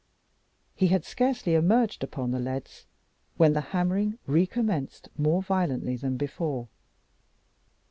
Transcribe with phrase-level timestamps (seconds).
[0.75, 2.87] He had scarcely emerged upon the leads
[3.37, 6.69] when the hammering recommenced more violently than before.